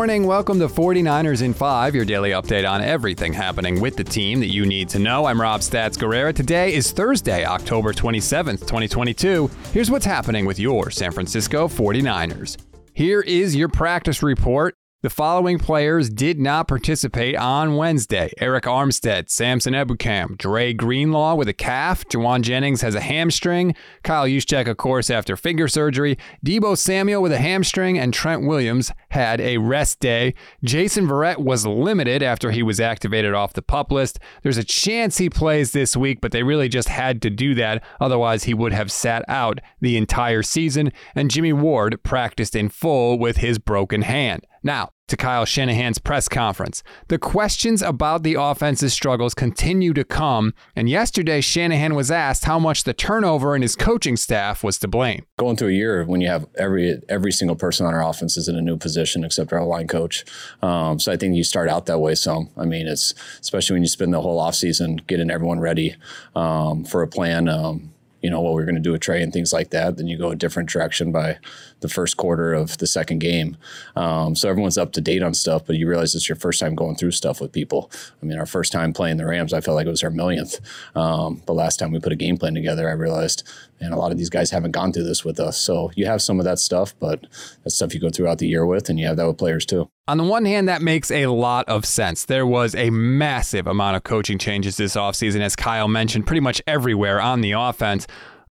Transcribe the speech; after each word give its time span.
morning. 0.00 0.24
Welcome 0.26 0.58
to 0.60 0.66
49ers 0.66 1.42
in 1.42 1.52
5, 1.52 1.94
your 1.94 2.06
daily 2.06 2.30
update 2.30 2.66
on 2.66 2.80
everything 2.80 3.34
happening 3.34 3.82
with 3.82 3.96
the 3.96 4.02
team 4.02 4.40
that 4.40 4.46
you 4.46 4.64
need 4.64 4.88
to 4.88 4.98
know. 4.98 5.26
I'm 5.26 5.38
Rob 5.38 5.60
Stats 5.60 5.98
Guerrera. 5.98 6.34
Today 6.34 6.72
is 6.72 6.90
Thursday, 6.90 7.44
October 7.44 7.92
27th, 7.92 8.60
2022. 8.60 9.50
Here's 9.74 9.90
what's 9.90 10.06
happening 10.06 10.46
with 10.46 10.58
your 10.58 10.90
San 10.90 11.12
Francisco 11.12 11.68
49ers. 11.68 12.56
Here 12.94 13.20
is 13.20 13.54
your 13.54 13.68
practice 13.68 14.22
report. 14.22 14.74
The 15.02 15.08
following 15.08 15.58
players 15.58 16.10
did 16.10 16.38
not 16.38 16.68
participate 16.68 17.34
on 17.34 17.76
Wednesday 17.76 18.34
Arik 18.38 18.64
Armstead, 18.64 19.30
Samson 19.30 19.72
Ebukam, 19.72 20.36
Dre 20.36 20.74
Greenlaw 20.74 21.36
with 21.36 21.48
a 21.48 21.54
calf, 21.54 22.04
Jauan 22.04 22.42
Jennings 22.42 22.82
has 22.82 22.94
a 22.94 23.00
hamstring, 23.00 23.74
Kyle 24.02 24.26
Juszczyk, 24.26 24.68
of 24.68 24.76
course, 24.76 25.08
after 25.08 25.38
finger 25.38 25.68
surgery, 25.68 26.18
Deebo 26.44 26.76
Samuel 26.76 27.22
with 27.22 27.32
a 27.32 27.38
hamstring, 27.38 27.98
and 27.98 28.12
Trent 28.12 28.46
Williams 28.46 28.92
had 29.08 29.40
a 29.40 29.56
rest 29.56 30.00
day. 30.00 30.34
Jason 30.62 31.08
Verrett 31.08 31.38
was 31.38 31.64
limited 31.64 32.22
after 32.22 32.50
he 32.50 32.62
was 32.62 32.78
activated 32.78 33.32
off 33.32 33.54
the 33.54 33.62
PUP 33.62 33.90
list. 33.90 34.18
There's 34.42 34.58
a 34.58 34.64
chance 34.64 35.16
he 35.16 35.30
plays 35.30 35.72
this 35.72 35.96
week, 35.96 36.20
but 36.20 36.30
they 36.30 36.42
really 36.42 36.68
just 36.68 36.90
had 36.90 37.22
to 37.22 37.30
do 37.30 37.54
that. 37.54 37.82
Otherwise, 38.02 38.44
he 38.44 38.52
would 38.52 38.74
have 38.74 38.92
sat 38.92 39.24
out 39.28 39.62
the 39.80 39.96
entire 39.96 40.42
season. 40.42 40.92
And 41.14 41.30
Jimmy 41.30 41.54
Ward 41.54 42.02
practiced 42.02 42.54
in 42.54 42.68
full 42.68 43.18
with 43.18 43.38
his 43.38 43.58
broken 43.58 44.02
hand. 44.02 44.44
Now, 44.62 44.90
to 45.10 45.16
Kyle 45.16 45.44
Shanahan's 45.44 45.98
press 45.98 46.28
conference. 46.28 46.82
The 47.08 47.18
questions 47.18 47.82
about 47.82 48.22
the 48.22 48.34
offense's 48.34 48.92
struggles 48.92 49.34
continue 49.34 49.92
to 49.92 50.04
come, 50.04 50.54
and 50.76 50.88
yesterday 50.88 51.40
Shanahan 51.40 51.96
was 51.96 52.12
asked 52.12 52.44
how 52.44 52.60
much 52.60 52.84
the 52.84 52.94
turnover 52.94 53.56
in 53.56 53.62
his 53.62 53.74
coaching 53.74 54.16
staff 54.16 54.62
was 54.62 54.78
to 54.78 54.88
blame. 54.88 55.26
Going 55.36 55.56
through 55.56 55.70
a 55.70 55.72
year 55.72 56.04
when 56.04 56.20
you 56.20 56.28
have 56.28 56.46
every 56.56 57.02
every 57.08 57.32
single 57.32 57.56
person 57.56 57.86
on 57.86 57.94
our 57.94 58.08
offense 58.08 58.36
is 58.36 58.48
in 58.48 58.54
a 58.54 58.62
new 58.62 58.76
position 58.76 59.24
except 59.24 59.52
our 59.52 59.64
line 59.64 59.88
coach, 59.88 60.24
um, 60.62 61.00
so 61.00 61.10
I 61.10 61.16
think 61.16 61.34
you 61.34 61.42
start 61.42 61.68
out 61.68 61.86
that 61.86 61.98
way. 61.98 62.14
Some, 62.14 62.50
I 62.56 62.64
mean, 62.64 62.86
it's 62.86 63.12
especially 63.40 63.74
when 63.74 63.82
you 63.82 63.88
spend 63.88 64.14
the 64.14 64.20
whole 64.20 64.40
offseason 64.40 65.04
getting 65.08 65.30
everyone 65.30 65.58
ready 65.58 65.96
um, 66.36 66.84
for 66.84 67.02
a 67.02 67.08
plan. 67.08 67.48
Um, 67.48 67.92
you 68.22 68.30
know 68.30 68.40
what 68.40 68.54
we 68.54 68.62
are 68.62 68.66
going 68.66 68.74
to 68.74 68.80
do 68.80 68.92
with 68.92 69.00
Trey 69.00 69.22
and 69.22 69.32
things 69.32 69.52
like 69.52 69.70
that, 69.70 69.96
then 69.96 70.06
you 70.06 70.18
go 70.18 70.30
a 70.30 70.36
different 70.36 70.68
direction 70.68 71.12
by 71.12 71.38
the 71.80 71.88
first 71.88 72.16
quarter 72.16 72.52
of 72.52 72.78
the 72.78 72.86
second 72.86 73.18
game. 73.20 73.56
Um, 73.96 74.36
so 74.36 74.48
everyone's 74.48 74.78
up 74.78 74.92
to 74.92 75.00
date 75.00 75.22
on 75.22 75.34
stuff, 75.34 75.66
but 75.66 75.76
you 75.76 75.88
realize 75.88 76.14
it's 76.14 76.28
your 76.28 76.36
first 76.36 76.60
time 76.60 76.74
going 76.74 76.96
through 76.96 77.12
stuff 77.12 77.40
with 77.40 77.52
people. 77.52 77.90
I 78.22 78.26
mean, 78.26 78.38
our 78.38 78.46
first 78.46 78.72
time 78.72 78.92
playing 78.92 79.16
the 79.16 79.26
Rams, 79.26 79.52
I 79.52 79.60
felt 79.60 79.76
like 79.76 79.86
it 79.86 79.90
was 79.90 80.02
our 80.02 80.10
millionth. 80.10 80.60
Um, 80.94 81.42
but 81.46 81.54
last 81.54 81.78
time 81.78 81.92
we 81.92 82.00
put 82.00 82.12
a 82.12 82.16
game 82.16 82.36
plan 82.36 82.54
together, 82.54 82.88
I 82.88 82.92
realized, 82.92 83.48
and 83.80 83.94
a 83.94 83.96
lot 83.96 84.12
of 84.12 84.18
these 84.18 84.30
guys 84.30 84.50
haven't 84.50 84.72
gone 84.72 84.92
through 84.92 85.04
this 85.04 85.24
with 85.24 85.40
us. 85.40 85.58
So 85.58 85.90
you 85.94 86.06
have 86.06 86.22
some 86.22 86.38
of 86.38 86.44
that 86.44 86.58
stuff, 86.58 86.94
but 86.98 87.26
that's 87.64 87.76
stuff 87.76 87.94
you 87.94 88.00
go 88.00 88.10
throughout 88.10 88.38
the 88.38 88.48
year 88.48 88.66
with, 88.66 88.88
and 88.88 88.98
you 88.98 89.06
have 89.06 89.16
that 89.16 89.26
with 89.26 89.38
players 89.38 89.64
too. 89.64 89.88
On 90.08 90.16
the 90.16 90.24
one 90.24 90.44
hand, 90.44 90.68
that 90.68 90.82
makes 90.82 91.10
a 91.10 91.26
lot 91.26 91.68
of 91.68 91.84
sense. 91.84 92.24
There 92.24 92.46
was 92.46 92.74
a 92.74 92.90
massive 92.90 93.66
amount 93.66 93.96
of 93.96 94.02
coaching 94.02 94.38
changes 94.38 94.76
this 94.76 94.96
offseason, 94.96 95.40
as 95.40 95.54
Kyle 95.54 95.88
mentioned, 95.88 96.26
pretty 96.26 96.40
much 96.40 96.60
everywhere 96.66 97.20
on 97.20 97.42
the 97.42 97.52
offense. 97.52 98.06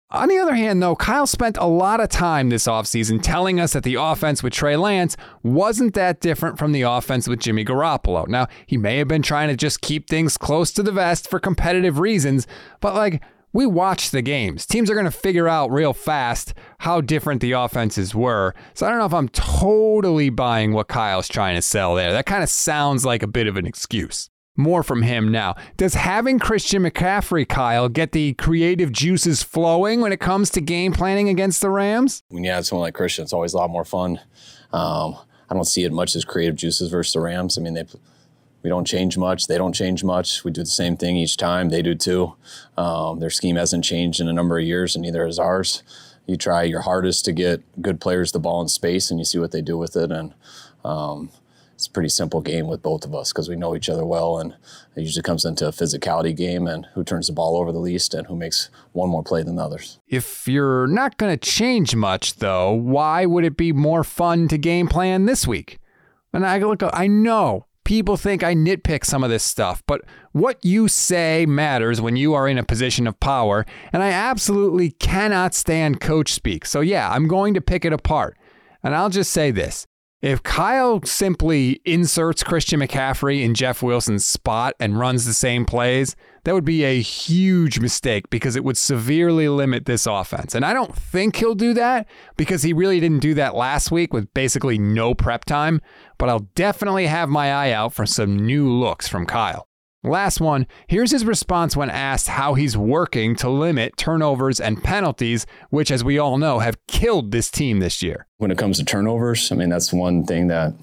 On 0.09 0.29
the 0.29 0.37
other 0.37 0.53
hand, 0.53 0.81
though, 0.81 0.95
Kyle 0.95 1.25
spent 1.25 1.57
a 1.57 1.65
lot 1.65 1.99
of 1.99 2.07
time 2.07 2.49
this 2.49 2.67
offseason 2.67 3.19
telling 3.21 3.59
us 3.59 3.73
that 3.73 3.83
the 3.83 3.95
offense 3.95 4.43
with 4.43 4.53
Trey 4.53 4.77
Lance 4.77 5.17
wasn't 5.41 5.95
that 5.95 6.21
different 6.21 6.59
from 6.59 6.71
the 6.71 6.83
offense 6.83 7.27
with 7.27 7.39
Jimmy 7.39 7.65
Garoppolo. 7.65 8.27
Now, 8.27 8.47
he 8.67 8.77
may 8.77 8.97
have 8.97 9.07
been 9.07 9.23
trying 9.23 9.49
to 9.49 9.55
just 9.55 9.81
keep 9.81 10.07
things 10.07 10.37
close 10.37 10.71
to 10.73 10.83
the 10.83 10.91
vest 10.91 11.27
for 11.27 11.39
competitive 11.39 11.97
reasons, 11.97 12.45
but 12.79 12.93
like, 12.93 13.23
we 13.53 13.65
watch 13.67 14.09
the 14.09 14.21
games. 14.21 14.65
Teams 14.65 14.89
are 14.89 14.95
going 14.95 15.05
to 15.05 15.11
figure 15.11 15.47
out 15.47 15.71
real 15.71 15.93
fast 15.93 16.53
how 16.83 16.99
different 16.99 17.39
the 17.39 17.53
offenses 17.53 18.13
were. 18.13 18.53
So 18.73 18.85
I 18.85 18.89
don't 18.89 18.99
know 18.99 19.05
if 19.05 19.13
I'm 19.13 19.29
totally 19.29 20.29
buying 20.29 20.73
what 20.73 20.89
Kyle's 20.89 21.29
trying 21.29 21.55
to 21.55 21.61
sell 21.61 21.95
there. 21.95 22.11
That 22.11 22.25
kind 22.25 22.43
of 22.43 22.49
sounds 22.49 23.05
like 23.05 23.23
a 23.23 23.27
bit 23.27 23.47
of 23.47 23.55
an 23.55 23.65
excuse. 23.65 24.29
More 24.57 24.83
from 24.83 25.01
him 25.01 25.31
now. 25.31 25.55
Does 25.77 25.93
having 25.93 26.39
Christian 26.39 26.83
McCaffrey, 26.83 27.47
Kyle, 27.47 27.87
get 27.87 28.11
the 28.11 28.33
creative 28.33 28.91
juices 28.91 29.43
flowing 29.43 30.01
when 30.01 30.11
it 30.11 30.19
comes 30.19 30.49
to 30.49 30.59
game 30.59 30.91
planning 30.91 31.29
against 31.29 31.61
the 31.61 31.69
Rams? 31.69 32.21
When 32.27 32.43
you 32.43 32.51
have 32.51 32.65
someone 32.65 32.83
like 32.83 32.95
Christian, 32.95 33.23
it's 33.23 33.31
always 33.31 33.53
a 33.53 33.57
lot 33.57 33.69
more 33.69 33.85
fun. 33.85 34.19
Um, 34.73 35.15
I 35.49 35.53
don't 35.53 35.63
see 35.63 35.85
it 35.85 35.93
much 35.93 36.17
as 36.17 36.25
creative 36.25 36.57
juices 36.57 36.91
versus 36.91 37.13
the 37.13 37.21
Rams. 37.21 37.57
I 37.57 37.61
mean, 37.61 37.75
they 37.75 37.85
we 38.61 38.69
don't 38.69 38.85
change 38.85 39.17
much. 39.17 39.47
They 39.47 39.57
don't 39.57 39.73
change 39.73 40.03
much. 40.03 40.43
We 40.43 40.51
do 40.51 40.61
the 40.61 40.65
same 40.65 40.97
thing 40.97 41.15
each 41.15 41.37
time. 41.37 41.69
They 41.69 41.81
do 41.81 41.95
too. 41.95 42.35
Um, 42.77 43.19
their 43.19 43.29
scheme 43.29 43.55
hasn't 43.55 43.85
changed 43.85 44.19
in 44.19 44.27
a 44.27 44.33
number 44.33 44.57
of 44.57 44.65
years, 44.65 44.95
and 44.95 45.03
neither 45.03 45.25
has 45.25 45.39
ours. 45.39 45.83
You 46.25 46.37
try 46.37 46.63
your 46.63 46.81
hardest 46.81 47.25
to 47.25 47.33
get 47.33 47.63
good 47.81 47.99
players 47.99 48.31
the 48.31 48.39
ball 48.39 48.61
in 48.61 48.67
space, 48.67 49.11
and 49.11 49.19
you 49.19 49.25
see 49.25 49.39
what 49.39 49.51
they 49.51 49.61
do 49.61 49.77
with 49.77 49.95
it. 49.95 50.11
And 50.11 50.33
um, 50.85 51.29
it's 51.75 51.87
a 51.87 51.91
pretty 51.91 52.09
simple 52.09 52.39
game 52.39 52.67
with 52.67 52.81
both 52.81 53.03
of 53.03 53.13
us 53.13 53.33
because 53.33 53.49
we 53.49 53.55
know 53.55 53.75
each 53.75 53.89
other 53.89 54.05
well, 54.05 54.37
and 54.37 54.53
it 54.95 55.01
usually 55.01 55.23
comes 55.23 55.43
into 55.43 55.67
a 55.67 55.71
physicality 55.71 56.35
game 56.35 56.65
and 56.65 56.87
who 56.93 57.03
turns 57.03 57.27
the 57.27 57.33
ball 57.33 57.57
over 57.57 57.71
the 57.71 57.79
least 57.79 58.13
and 58.13 58.27
who 58.27 58.35
makes 58.35 58.69
one 58.93 59.09
more 59.09 59.23
play 59.23 59.43
than 59.43 59.57
the 59.57 59.63
others. 59.63 59.99
If 60.07 60.47
you're 60.47 60.87
not 60.87 61.17
going 61.17 61.37
to 61.37 61.49
change 61.49 61.95
much, 61.95 62.35
though, 62.35 62.71
why 62.71 63.25
would 63.25 63.43
it 63.43 63.57
be 63.57 63.73
more 63.73 64.03
fun 64.03 64.47
to 64.47 64.57
game 64.57 64.87
plan 64.87 65.25
this 65.25 65.45
week? 65.45 65.79
And 66.31 66.45
I 66.45 66.57
look, 66.59 66.81
I 66.93 67.07
know 67.07 67.65
people 67.83 68.17
think 68.17 68.43
I 68.43 68.53
nitpick 68.53 69.05
some 69.05 69.23
of 69.23 69.29
this 69.29 69.43
stuff, 69.43 69.83
but 69.87 70.01
what 70.31 70.63
you 70.63 70.87
say 70.87 71.45
matters 71.45 72.01
when 72.01 72.15
you 72.15 72.33
are 72.33 72.47
in 72.47 72.57
a 72.57 72.63
position 72.63 73.07
of 73.07 73.19
power, 73.19 73.65
and 73.91 74.01
I 74.01 74.09
absolutely 74.09 74.91
cannot 74.91 75.53
stand 75.53 75.99
coach 75.99 76.33
speak. 76.33 76.65
So, 76.65 76.81
yeah, 76.81 77.11
I'm 77.11 77.27
going 77.27 77.53
to 77.53 77.61
pick 77.61 77.85
it 77.85 77.93
apart. 77.93 78.37
And 78.83 78.95
I'll 78.95 79.09
just 79.09 79.31
say 79.31 79.51
this 79.51 79.87
if 80.21 80.41
Kyle 80.41 81.01
simply 81.03 81.81
inserts 81.83 82.43
Christian 82.43 82.79
McCaffrey 82.79 83.43
in 83.43 83.53
Jeff 83.53 83.83
Wilson's 83.83 84.25
spot 84.25 84.73
and 84.79 84.97
runs 84.97 85.25
the 85.25 85.33
same 85.33 85.65
plays, 85.65 86.15
that 86.43 86.53
would 86.53 86.65
be 86.65 86.83
a 86.83 87.01
huge 87.01 87.79
mistake 87.79 88.29
because 88.29 88.55
it 88.55 88.63
would 88.63 88.77
severely 88.77 89.47
limit 89.47 89.85
this 89.85 90.05
offense. 90.05 90.55
And 90.55 90.65
I 90.65 90.73
don't 90.73 90.95
think 90.95 91.37
he'll 91.37 91.55
do 91.55 91.73
that 91.73 92.07
because 92.37 92.63
he 92.63 92.73
really 92.73 92.99
didn't 92.99 93.21
do 93.21 93.33
that 93.35 93.55
last 93.55 93.91
week 93.91 94.13
with 94.13 94.33
basically 94.33 94.77
no 94.77 95.13
prep 95.13 95.45
time. 95.45 95.81
But 96.17 96.29
I'll 96.29 96.47
definitely 96.55 97.07
have 97.07 97.29
my 97.29 97.53
eye 97.53 97.71
out 97.71 97.93
for 97.93 98.05
some 98.05 98.35
new 98.35 98.69
looks 98.69 99.07
from 99.07 99.25
Kyle. 99.25 99.67
Last 100.05 100.41
one, 100.41 100.67
here's 100.87 101.11
his 101.11 101.23
response 101.23 101.77
when 101.77 101.89
asked 101.89 102.27
how 102.27 102.55
he's 102.55 102.75
working 102.75 103.37
to 103.37 103.49
limit 103.49 103.95
turnovers 103.95 104.59
and 104.59 104.83
penalties, 104.83 105.45
which, 105.69 105.89
as 105.91 106.03
we 106.03 106.19
all 106.19 106.37
know, 106.37 106.59
have 106.59 106.75
killed 106.87 107.31
this 107.31 107.49
team 107.49 107.79
this 107.79 108.03
year. 108.03 108.27
When 108.37 108.51
it 108.51 108.57
comes 108.57 108.79
to 108.79 108.85
turnovers, 108.85 109.49
I 109.49 109.55
mean, 109.55 109.69
that's 109.69 109.93
one 109.93 110.25
thing 110.25 110.47
that 110.49 110.73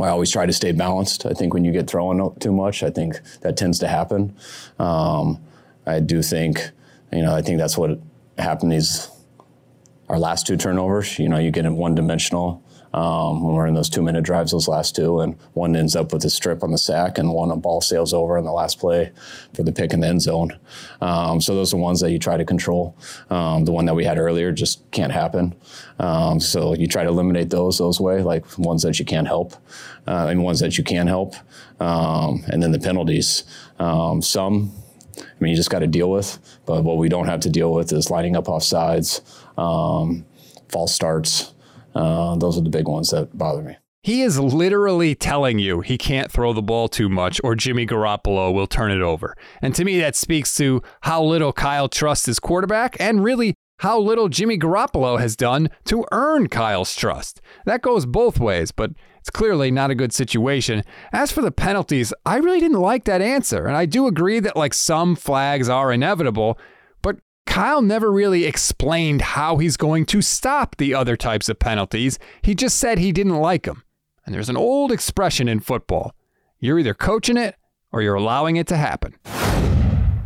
I 0.00 0.08
always 0.08 0.30
try 0.30 0.46
to 0.46 0.52
stay 0.52 0.72
balanced. 0.72 1.26
I 1.26 1.32
think 1.32 1.52
when 1.52 1.64
you 1.64 1.72
get 1.72 1.88
thrown 1.88 2.34
too 2.38 2.52
much, 2.52 2.82
I 2.82 2.90
think 2.90 3.20
that 3.42 3.56
tends 3.56 3.78
to 3.80 3.88
happen. 3.88 4.34
Um, 4.78 5.38
I 5.86 6.00
do 6.00 6.22
think, 6.22 6.70
you 7.12 7.22
know, 7.22 7.34
I 7.34 7.42
think 7.42 7.58
that's 7.58 7.76
what 7.76 7.98
happened 8.38 8.72
these 8.72 9.08
our 10.12 10.18
last 10.18 10.46
two 10.46 10.56
turnovers. 10.56 11.18
You 11.18 11.28
know, 11.28 11.38
you 11.38 11.50
get 11.50 11.64
in 11.64 11.76
one 11.76 11.94
dimensional 11.94 12.62
um, 12.92 13.42
when 13.42 13.54
we're 13.54 13.66
in 13.66 13.74
those 13.74 13.88
two 13.88 14.02
minute 14.02 14.22
drives, 14.22 14.52
those 14.52 14.68
last 14.68 14.94
two, 14.94 15.20
and 15.20 15.36
one 15.54 15.74
ends 15.74 15.96
up 15.96 16.12
with 16.12 16.24
a 16.26 16.30
strip 16.30 16.62
on 16.62 16.70
the 16.70 16.78
sack, 16.78 17.16
and 17.16 17.32
one 17.32 17.50
a 17.50 17.56
ball 17.56 17.80
sails 17.80 18.12
over 18.12 18.36
on 18.36 18.44
the 18.44 18.52
last 18.52 18.78
play 18.78 19.10
for 19.54 19.62
the 19.62 19.72
pick 19.72 19.94
in 19.94 20.00
the 20.00 20.06
end 20.06 20.20
zone. 20.20 20.58
Um, 21.00 21.40
so 21.40 21.54
those 21.54 21.72
are 21.72 21.78
ones 21.78 22.00
that 22.00 22.10
you 22.10 22.18
try 22.18 22.36
to 22.36 22.44
control. 22.44 22.96
Um, 23.30 23.64
the 23.64 23.72
one 23.72 23.86
that 23.86 23.94
we 23.94 24.04
had 24.04 24.18
earlier 24.18 24.52
just 24.52 24.88
can't 24.90 25.12
happen. 25.12 25.54
Um, 25.98 26.40
so 26.40 26.74
you 26.74 26.86
try 26.86 27.04
to 27.04 27.08
eliminate 27.08 27.48
those 27.48 27.78
those 27.78 27.98
way, 27.98 28.22
like 28.22 28.58
ones 28.58 28.82
that 28.82 28.98
you 28.98 29.06
can't 29.06 29.26
help, 29.26 29.54
uh, 30.06 30.26
and 30.28 30.42
ones 30.42 30.60
that 30.60 30.76
you 30.76 30.84
can 30.84 31.06
help, 31.06 31.34
um, 31.80 32.44
and 32.48 32.62
then 32.62 32.72
the 32.72 32.78
penalties. 32.78 33.44
Um, 33.78 34.20
some 34.20 34.72
mean, 35.42 35.50
you 35.50 35.56
just 35.56 35.70
got 35.70 35.80
to 35.80 35.86
deal 35.86 36.10
with. 36.10 36.38
But 36.66 36.84
what 36.84 36.96
we 36.96 37.08
don't 37.08 37.26
have 37.26 37.40
to 37.40 37.50
deal 37.50 37.72
with 37.72 37.92
is 37.92 38.10
lining 38.10 38.36
up 38.36 38.48
off 38.48 38.62
sides, 38.62 39.20
um, 39.58 40.24
false 40.68 40.94
starts, 40.94 41.52
uh, 41.94 42.36
those 42.36 42.58
are 42.58 42.62
the 42.62 42.70
big 42.70 42.88
ones 42.88 43.10
that 43.10 43.36
bother 43.36 43.62
me. 43.62 43.76
He 44.02 44.22
is 44.22 44.38
literally 44.38 45.14
telling 45.14 45.60
you 45.60 45.80
he 45.80 45.96
can't 45.96 46.30
throw 46.30 46.52
the 46.52 46.62
ball 46.62 46.88
too 46.88 47.08
much 47.08 47.40
or 47.44 47.54
Jimmy 47.54 47.86
Garoppolo 47.86 48.52
will 48.52 48.66
turn 48.66 48.90
it 48.90 49.00
over. 49.00 49.36
And 49.60 49.76
to 49.76 49.84
me, 49.84 50.00
that 50.00 50.16
speaks 50.16 50.56
to 50.56 50.82
how 51.02 51.22
little 51.22 51.52
Kyle 51.52 51.88
trusts 51.88 52.26
his 52.26 52.40
quarterback 52.40 52.96
and 52.98 53.22
really 53.22 53.54
how 53.82 53.98
little 53.98 54.28
Jimmy 54.28 54.56
Garoppolo 54.56 55.18
has 55.18 55.34
done 55.34 55.68
to 55.86 56.06
earn 56.12 56.48
Kyle's 56.48 56.94
trust. 56.94 57.40
That 57.66 57.82
goes 57.82 58.06
both 58.06 58.38
ways, 58.38 58.70
but 58.70 58.92
it's 59.18 59.28
clearly 59.28 59.72
not 59.72 59.90
a 59.90 59.96
good 59.96 60.12
situation. 60.12 60.84
As 61.12 61.32
for 61.32 61.42
the 61.42 61.50
penalties, 61.50 62.14
I 62.24 62.36
really 62.36 62.60
didn't 62.60 62.78
like 62.78 63.06
that 63.06 63.20
answer. 63.20 63.66
And 63.66 63.76
I 63.76 63.86
do 63.86 64.06
agree 64.06 64.38
that 64.38 64.56
like 64.56 64.72
some 64.72 65.16
flags 65.16 65.68
are 65.68 65.92
inevitable, 65.92 66.60
but 67.02 67.16
Kyle 67.44 67.82
never 67.82 68.12
really 68.12 68.44
explained 68.44 69.20
how 69.20 69.56
he's 69.56 69.76
going 69.76 70.06
to 70.06 70.22
stop 70.22 70.76
the 70.76 70.94
other 70.94 71.16
types 71.16 71.48
of 71.48 71.58
penalties. 71.58 72.20
He 72.40 72.54
just 72.54 72.78
said 72.78 72.98
he 72.98 73.10
didn't 73.10 73.34
like 73.34 73.64
them. 73.64 73.82
And 74.24 74.32
there's 74.32 74.48
an 74.48 74.56
old 74.56 74.92
expression 74.92 75.48
in 75.48 75.58
football 75.58 76.14
you're 76.60 76.78
either 76.78 76.94
coaching 76.94 77.36
it 77.36 77.56
or 77.90 78.00
you're 78.00 78.14
allowing 78.14 78.54
it 78.54 78.68
to 78.68 78.76
happen. 78.76 79.16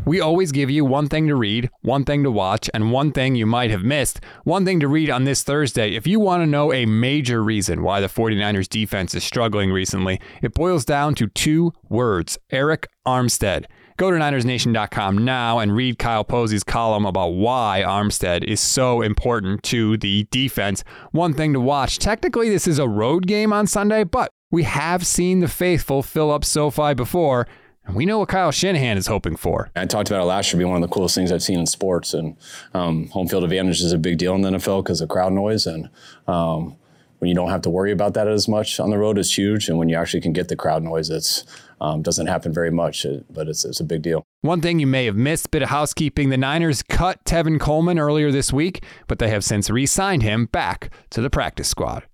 We 0.06 0.20
always 0.20 0.53
give 0.53 0.70
you 0.70 0.85
one 0.85 1.08
thing 1.08 1.26
to 1.26 1.35
read, 1.35 1.69
one 1.82 2.05
thing 2.05 2.23
to 2.23 2.31
watch, 2.31 2.70
and 2.73 2.93
one 2.93 3.11
thing 3.11 3.35
you 3.35 3.44
might 3.44 3.73
have 3.73 3.82
missed. 3.82 4.20
One 4.44 4.64
thing 4.64 4.79
to 4.79 4.87
read 4.87 5.11
on 5.11 5.25
this 5.25 5.43
Thursday. 5.43 5.97
If 5.97 6.06
you 6.06 6.20
want 6.20 6.43
to 6.43 6.47
know 6.47 6.73
a 6.73 6.87
major 6.87 7.43
reason 7.43 7.82
why 7.82 8.00
the 8.00 8.06
49ers 8.06 8.69
defense 8.69 9.17
is 9.17 9.25
struggling 9.25 9.73
recently, 9.73 10.20
it 10.43 10.55
boils 10.55 10.85
down 10.85 11.17
to 11.17 11.26
two 11.26 11.73
words 11.88 12.38
Arik 12.53 12.87
Armstead. 13.05 13.64
Go 13.97 14.12
to 14.12 14.17
NinersNation.com 14.17 15.25
now 15.25 15.58
and 15.58 15.75
read 15.75 15.99
Kyle 15.99 16.25
Posey's 16.25 16.62
column 16.62 17.05
about 17.05 17.31
why 17.31 17.82
Armstead 17.85 18.44
is 18.44 18.61
so 18.61 19.02
important 19.02 19.64
to 19.64 19.97
the 19.97 20.29
defense. 20.31 20.85
One 21.11 21.35
thing 21.35 21.52
to 21.55 21.61
watch. 21.61 21.99
Technically, 21.99 22.49
this 22.49 22.69
is 22.69 22.79
a 22.79 22.88
road 22.88 23.26
game 23.26 23.52
on 23.52 23.67
Sunday, 23.67 24.05
but 24.05 24.31
we 24.52 24.62
have 24.62 25.05
seen 25.05 25.41
the 25.41 25.49
faithful 25.49 26.05
fill 26.05 26.31
up 26.31 26.44
SoFi 26.44 26.94
before. 26.94 27.49
And 27.87 27.94
we 27.94 28.05
know 28.05 28.19
what 28.19 28.29
Kyle 28.29 28.50
Shanahan 28.50 28.97
is 28.97 29.06
hoping 29.06 29.37
for. 29.37 29.71
I 29.77 29.87
talked 29.87 30.11
about 30.11 30.23
it 30.23 30.27
last 30.27 30.53
year 30.53 30.59
being 30.59 30.71
one 30.71 30.83
of 30.83 30.88
the 30.88 30.93
coolest 30.93 31.15
things 31.15 31.31
I've 31.31 31.43
seen 31.43 31.61
in 31.61 31.67
sports. 31.67 32.15
And 32.15 32.37
um, 32.75 33.09
home 33.09 33.29
field 33.29 33.44
advantage 33.44 33.81
is 33.81 33.93
a 33.93 33.99
big 33.99 34.19
deal 34.19 34.35
in 34.35 34.43
the 34.43 34.50
NFL 34.50 34.83
because 34.83 35.00
of 35.00 35.09
crowd 35.09 35.33
noise. 35.33 35.67
And 35.67 35.88
um, 36.27 36.77
when 37.19 37.29
you 37.29 37.35
don't 37.35 37.50
have 37.50 37.62
to 37.62 37.71
worry 37.71 37.93
about 37.93 38.15
that 38.15 38.27
as 38.27 38.49
much 38.49 38.81
on 38.81 38.91
the 38.91 38.99
road, 38.99 39.19
it's 39.19 39.37
huge. 39.37 39.69
And 39.69 39.79
when 39.79 39.88
you 39.88 39.97
actually 39.97 40.21
can 40.21 40.33
get 40.33 40.49
the 40.49 40.56
crowd 40.56 40.83
noise, 40.83 41.11
it 41.11 41.44
um, 41.81 42.03
doesn't 42.03 42.27
happen 42.27 42.53
very 42.53 42.71
much, 42.71 43.06
but 43.31 43.49
it's, 43.49 43.65
it's 43.65 43.81
a 43.81 43.85
big 43.85 44.03
deal. 44.03 44.25
One 44.41 44.61
thing 44.61 44.79
you 44.79 44.87
may 44.87 45.06
have 45.06 45.17
missed, 45.17 45.50
bit 45.50 45.62
of 45.62 45.69
housekeeping 45.69 46.31
the 46.31 46.37
Niners 46.37 46.83
cut 46.83 47.25
Tevin 47.25 47.61
Coleman 47.61 47.99
earlier 47.99 48.33
this 48.33 48.53
week, 48.53 48.85
but 49.06 49.19
they 49.19 49.29
have 49.29 49.44
since 49.44 49.71
re 49.71 49.87
signed 49.87 50.23
him 50.23 50.47
back 50.47 50.91
to 51.11 51.21
the 51.21 51.31
practice 51.31 51.69
squad. 51.69 52.05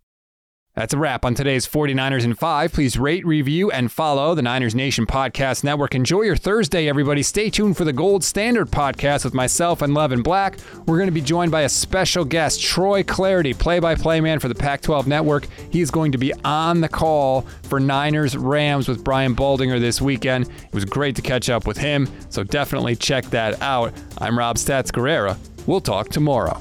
That's 0.74 0.94
a 0.94 0.98
wrap 0.98 1.26
on 1.26 1.34
today's 1.34 1.66
49ers 1.66 2.24
in 2.24 2.32
5. 2.32 2.72
Please 2.72 2.98
rate, 2.98 3.26
review, 3.26 3.70
and 3.70 3.92
follow 3.92 4.34
the 4.34 4.40
Niners 4.40 4.74
Nation 4.74 5.04
Podcast 5.04 5.64
Network. 5.64 5.94
Enjoy 5.94 6.22
your 6.22 6.34
Thursday, 6.34 6.88
everybody. 6.88 7.22
Stay 7.22 7.50
tuned 7.50 7.76
for 7.76 7.84
the 7.84 7.92
Gold 7.92 8.24
Standard 8.24 8.70
podcast 8.70 9.22
with 9.22 9.34
myself 9.34 9.82
and 9.82 9.92
Levin 9.92 10.22
Black. 10.22 10.56
We're 10.86 10.96
going 10.96 11.08
to 11.08 11.12
be 11.12 11.20
joined 11.20 11.52
by 11.52 11.62
a 11.62 11.68
special 11.68 12.24
guest, 12.24 12.62
Troy 12.62 13.02
Clardy, 13.02 13.56
play 13.56 13.80
by 13.80 13.94
play 13.94 14.22
man 14.22 14.38
for 14.38 14.48
the 14.48 14.54
Pac 14.54 14.80
12 14.80 15.06
Network. 15.06 15.46
He 15.70 15.82
is 15.82 15.90
going 15.90 16.10
to 16.12 16.18
be 16.18 16.32
on 16.42 16.80
the 16.80 16.88
call 16.88 17.42
for 17.64 17.78
Niners 17.78 18.34
Rams 18.34 18.88
with 18.88 19.04
Brian 19.04 19.36
Baldinger 19.36 19.78
this 19.78 20.00
weekend. 20.00 20.46
It 20.48 20.74
was 20.74 20.86
great 20.86 21.16
to 21.16 21.22
catch 21.22 21.50
up 21.50 21.66
with 21.66 21.76
him, 21.76 22.08
so 22.30 22.44
definitely 22.44 22.96
check 22.96 23.26
that 23.26 23.60
out. 23.60 23.92
I'm 24.16 24.38
Rob 24.38 24.56
Stats 24.56 24.90
Guerrera. 24.90 25.36
We'll 25.66 25.82
talk 25.82 26.08
tomorrow. 26.08 26.58